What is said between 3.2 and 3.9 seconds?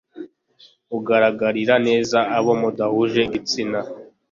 igitsina.